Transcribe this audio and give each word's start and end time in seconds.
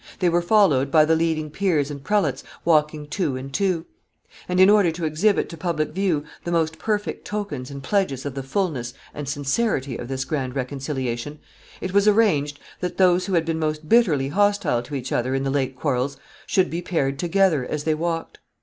They 0.17 0.29
were 0.29 0.41
followed 0.41 0.89
by 0.89 1.05
the 1.05 1.15
leading 1.15 1.51
peers 1.51 1.91
and 1.91 2.03
prelates 2.03 2.43
walking 2.65 3.05
two 3.05 3.37
and 3.37 3.53
two; 3.53 3.85
and, 4.49 4.59
in 4.59 4.67
order 4.67 4.89
to 4.91 5.05
exhibit 5.05 5.47
to 5.49 5.57
public 5.57 5.89
view 5.89 6.23
the 6.43 6.51
most 6.51 6.79
perfect 6.79 7.23
tokens 7.23 7.69
and 7.69 7.83
pledges 7.83 8.25
of 8.25 8.33
the 8.33 8.41
fullness 8.41 8.95
and 9.13 9.29
sincerity 9.29 9.97
of 9.97 10.07
this 10.07 10.25
grand 10.25 10.55
reconciliation, 10.55 11.37
it 11.81 11.93
was 11.93 12.07
arranged 12.07 12.59
that 12.79 12.97
those 12.97 13.27
who 13.27 13.33
had 13.33 13.45
been 13.45 13.59
most 13.59 13.87
bitterly 13.87 14.29
hostile 14.29 14.81
to 14.81 14.95
each 14.95 15.11
other 15.11 15.35
in 15.35 15.43
the 15.43 15.51
late 15.51 15.75
quarrels 15.75 16.17
should 16.47 16.71
be 16.71 16.81
paired 16.81 17.19
together 17.19 17.63
as 17.63 17.83
they 17.83 17.93
walked. 17.93 18.39